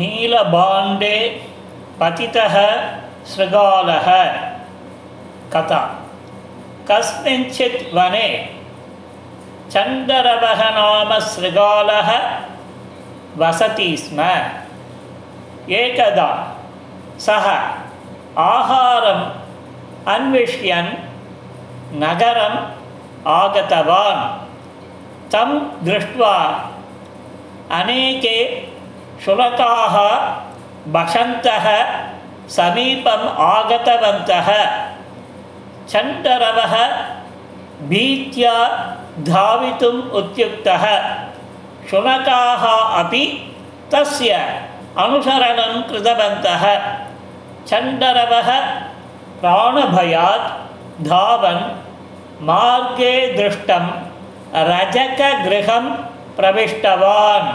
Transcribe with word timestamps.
நீலபாண்டே 0.00 1.16
पतितः 2.00 2.54
शृगालः 3.32 4.08
कथा 5.54 5.80
कस्मिंश्चित् 6.90 7.82
वने 7.96 8.28
चन्दरवः 9.74 10.62
नाम 10.78 11.10
शृगालः 11.32 12.10
वसति 13.42 13.90
स्म 14.04 14.20
एकदा 15.80 16.30
सः 17.26 17.46
आहारम् 18.48 19.24
अन्विष्यन् 20.14 20.90
नगरम् 22.02 22.58
आगतवान् 23.38 24.22
तं 25.32 25.50
दृष्ट्वा 25.84 26.34
अनेके 27.78 28.38
शुनका 29.24 29.72
बसन्तः 30.94 31.66
समीपम् 32.56 33.28
आगतवन्तः 33.48 34.48
चण्डरवः 35.92 36.74
भीत्या 37.90 38.54
धावितुम् 39.28 40.02
उद्युक्तः 40.20 40.84
शुनकाः 41.90 42.64
अपि 43.02 43.24
तस्य 43.94 44.34
अनुसरणं 45.04 45.80
कृतवन्तः 45.90 46.64
चण्डरवः 47.70 48.50
प्राणभयात् 49.40 50.48
धावन् 51.08 51.62
मार्गे 52.48 53.14
दृष्टं 53.36 53.86
रजकगृहं 54.70 55.86
प्रविष्टवान् 56.38 57.48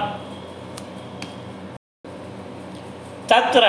தத்ர 3.29 3.65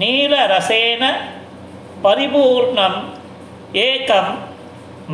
நீலரசேன 0.00 1.02
பரிபூர்ணம் 2.04 2.98
ஏகம் 3.82 4.32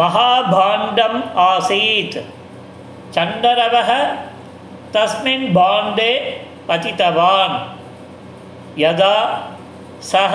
மகாபாண்டம் 0.00 1.20
ஆசீத் 1.44 2.18
சண்டரவக 3.16 3.90
தஸ்மின் 4.92 5.46
பாண்டே 5.54 6.12
பதித்தவான் 6.68 7.56
யதா 8.82 9.16
சக 10.10 10.34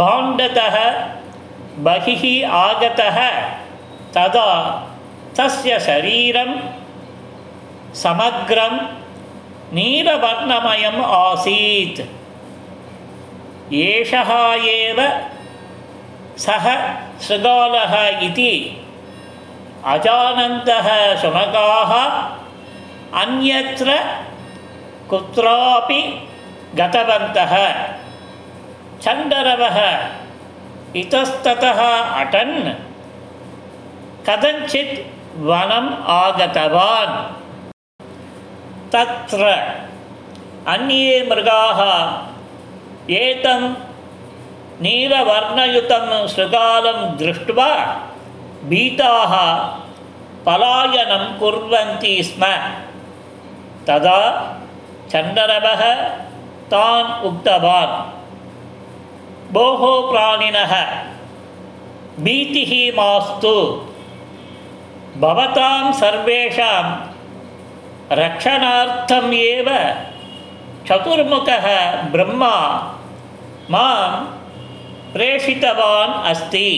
பாண்டதः 0.00 0.76
बहिः 1.78 2.22
आगतः 2.56 3.16
तदा 4.14 4.50
तस्य 5.34 5.78
शरीरं 5.80 6.50
समग्रं 7.94 8.74
नीलवर्णमयम् 9.72 11.02
आसीत् 11.04 12.00
एषः 13.74 14.30
एव 14.72 15.00
सः 16.44 16.66
शृगालः 17.26 17.94
इति 18.26 18.52
अजानन्तः 19.94 20.88
शुनकाः 21.22 21.92
अन्यत्र 23.22 23.98
कुत्रापि 25.10 26.00
गतवन्तः 26.80 27.54
चण्डरवः 29.04 29.78
इतस्ततः 31.00 31.80
अटन् 32.20 32.56
कथञ्चित् 34.28 34.94
वनम् 35.48 35.90
आगतवान् 36.18 37.16
तत्र 38.94 39.44
अन्ये 40.72 41.14
मृगाः 41.30 41.80
एतं 43.20 43.62
नीलवर्णयुतं 44.82 46.06
शृगालं 46.34 47.00
दृष्ट्वा 47.18 47.70
भीताः 48.70 49.34
पलायनं 50.46 51.24
कुर्वन्ति 51.38 52.14
स्म 52.28 52.44
तदा 53.88 54.20
चण्डरवः 55.12 55.82
तान् 56.72 57.10
उक्तवान् 57.28 57.96
भोः 59.54 59.82
प्राणिनः 60.10 60.72
भीतिः 62.24 62.72
मास्तु 62.96 63.56
भवतां 65.22 65.92
सर्वेषां 66.00 66.84
ரக்ஷணார்த்தம் 68.12 69.32
ஏவ 69.44 69.68
சதுர்முக 70.88 71.50
பிரம்மா 72.12 72.54
மாம் 73.74 74.18
பிரேஷித்தவான் 75.14 76.14
அஸ்தி 76.30 76.70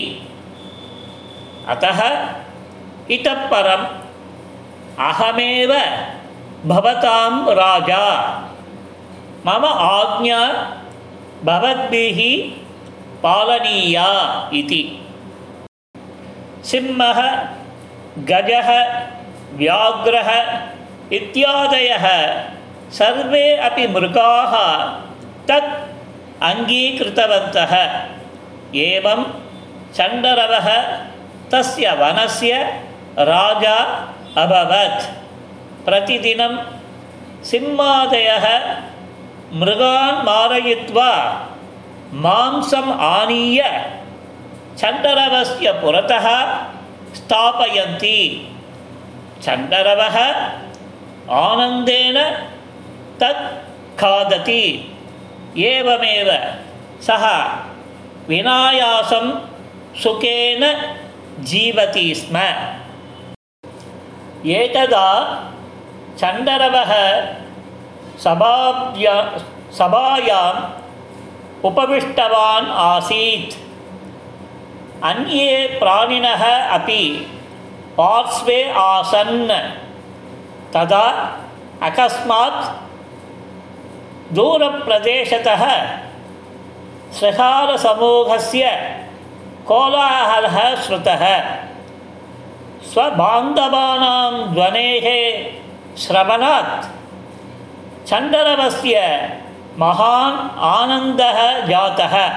அத்தः 1.71 1.99
इतः 3.09 3.39
परम् 3.51 3.85
अहमेव 4.99 5.71
भवतां 6.65 7.31
राजा 7.55 8.05
मम 9.45 9.65
आज्ञा 9.65 10.39
भवद्भिः 11.43 12.19
पालनीया 13.23 14.07
इति 14.53 14.81
सिंहः 16.63 17.19
गजः 18.31 18.69
व्याघ्रः 19.57 20.29
इत्यादयः 21.11 22.05
सर्वे 22.99 23.45
अपि 23.67 23.87
मृगाः 23.87 24.53
तत् 25.49 25.73
अङ्गीकृतवन्तः 26.43 27.73
एवं 28.85 29.23
चण्डरवः 29.97 30.67
तस्य 31.51 31.91
वनस्य 32.01 32.53
राजा 33.31 33.77
अभवत् 34.43 35.03
प्रतिदिनं 35.85 36.55
सिंहादयः 37.49 38.47
मृगान् 39.59 40.25
मारयित्वा 40.25 41.11
மாம்சம் 42.23 42.91
ஆனீய 43.13 43.59
சண்டரவசிய 44.81 45.67
புறத்தः 45.81 46.27
ஸ்தாபயந்தி 47.19 48.19
சண்டரவः 49.45 50.17
ஆனந்தேன 51.39 52.17
தத் 53.21 53.47
காததி 54.01 54.65
ஏவமேவ 55.69 56.29
சக 57.07 57.25
வினாயாசம் 58.29 59.31
சுகேன 60.03 60.63
ஜீவதி 61.51 62.07
ஸ்ம 62.21 62.37
ஏகதா 64.57 65.09
சந்தரவக 66.21 66.93
சபாப்யா 68.25 69.15
சபாயாம் 69.79 70.61
उपविष्टवान् 71.59 72.67
आसीत् 72.81 73.53
अन्ये 75.03 75.55
प्राणिनः 75.79 76.43
अपि 76.75 77.01
पार्श्वे 77.97 78.61
आसन् 78.79 79.49
तदा 80.73 81.05
अकस्मा 81.87 82.41
दूर 84.35 84.63
अकस्मात् 84.63 84.85
दूरप्रदेशतः 84.87 85.63
सहारसमूहस्य 87.19 88.71
कोलाहलः 89.67 90.57
श्रुतः 90.83 91.23
स्वबान्धवानां 92.93 94.33
श्रवणा 96.03 96.55
चंडरव 98.07 98.69
से 98.69 99.05
महां 99.79 100.31
आनंद 100.67 101.21
जाता 101.69 102.27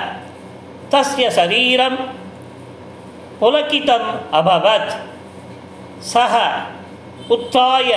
तस्य 0.93 1.31
शरीर 1.37 1.89
पुलकितम् 3.41 4.09
अभवत् 4.39 4.91
सह 6.05 6.35
உத்தாய 7.31 7.91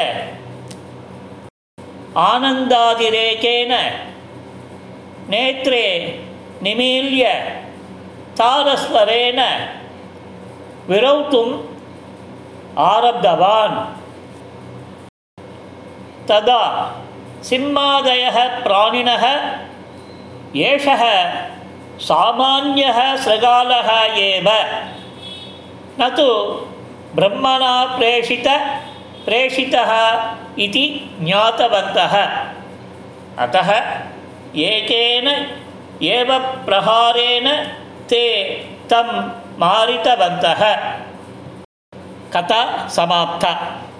ஆனந்தாதிரேகேன 2.23 3.73
நேத்ரே 5.29 5.85
நிமீல்ய 6.65 7.23
தாரஸ்வரேன 8.39 9.39
விரௌத்தும் 10.89 11.53
ஆரப்தவான் 12.87 13.77
ததா 16.29 16.63
சிம்மாதய 17.47 18.25
பிராணிண 18.59 19.09
ஏஷ 20.65 20.87
சாமானிய 22.07 22.85
சகால 23.25 23.71
ஏவ 24.23 24.49
நது 25.97 26.29
பிரம்மணா 27.15 27.75
பிரேஷித 27.97 28.49
प्रेषितः 29.25 29.91
इति 30.63 30.85
ज्ञातवन्तः 31.19 32.15
अतः 33.43 33.69
एकेन 34.69 35.27
एव 36.15 36.31
प्रहारेण 36.65 37.47
ते 38.09 38.23
तं 38.91 39.07
मारितवन्तः 39.59 40.61
कथा 42.35 42.61
समाप्ता 42.95 43.51